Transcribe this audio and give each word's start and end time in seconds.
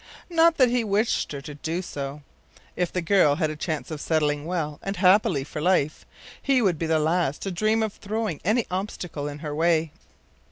Not 0.31 0.57
that 0.57 0.71
he 0.71 0.83
wished 0.83 1.31
her 1.31 1.41
to 1.41 1.53
do 1.53 1.83
so. 1.83 2.23
If 2.75 2.91
the 2.91 3.03
girl 3.03 3.35
had 3.35 3.51
a 3.51 3.55
chance 3.55 3.91
of 3.91 4.01
settling 4.01 4.45
well 4.47 4.79
and 4.81 4.95
happily 4.95 5.43
for 5.43 5.61
life, 5.61 6.07
he 6.41 6.59
would 6.59 6.79
be 6.79 6.87
the 6.87 6.97
last 6.97 7.43
to 7.43 7.51
dream 7.51 7.83
of 7.83 7.93
throwing 7.93 8.41
any 8.43 8.65
obstacle 8.71 9.27
in 9.27 9.37
her 9.45 9.53
way. 9.53 9.91